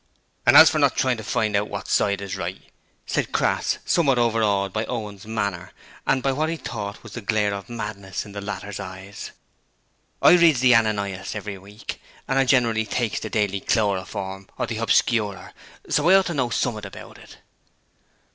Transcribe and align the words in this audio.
'As 0.47 0.71
for 0.71 0.79
not 0.79 0.95
trying 0.97 1.17
to 1.17 1.23
find 1.23 1.55
out 1.55 1.69
wot 1.69 1.87
side 1.87 2.21
is 2.21 2.35
right,' 2.35 2.71
said 3.05 3.31
Crass, 3.31 3.77
somewhat 3.85 4.17
overawed 4.17 4.73
by 4.73 4.83
Owen's 4.85 5.27
manner 5.27 5.73
and 6.07 6.23
by 6.23 6.31
what 6.31 6.49
he 6.49 6.55
thought 6.57 7.03
was 7.03 7.13
the 7.13 7.21
glare 7.21 7.53
of 7.53 7.69
madness 7.69 8.25
in 8.25 8.31
the 8.31 8.41
latter's 8.41 8.79
eyes, 8.79 9.29
'I 10.23 10.31
reads 10.37 10.59
the 10.59 10.75
Ananias 10.75 11.35
every 11.35 11.59
week, 11.59 12.01
and 12.27 12.39
I 12.39 12.45
generally 12.45 12.87
takes 12.87 13.19
the 13.19 13.29
Daily 13.29 13.59
Chloroform, 13.59 14.49
or 14.57 14.65
the 14.65 14.77
Hobscurer, 14.77 15.53
so 15.87 16.09
I 16.09 16.15
ought 16.15 16.25
to 16.25 16.33
know 16.33 16.49
summat 16.49 16.83
about 16.85 17.19
it.' 17.19 17.37